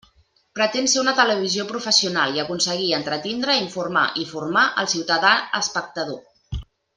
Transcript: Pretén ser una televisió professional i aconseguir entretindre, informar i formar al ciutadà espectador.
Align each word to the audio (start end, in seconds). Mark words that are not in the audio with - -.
Pretén 0.59 0.87
ser 0.93 1.01
una 1.01 1.11
televisió 1.19 1.65
professional 1.71 2.33
i 2.39 2.41
aconseguir 2.43 2.87
entretindre, 3.01 3.59
informar 3.67 4.07
i 4.23 4.27
formar 4.33 4.65
al 4.85 4.91
ciutadà 4.95 5.35
espectador. 5.61 6.61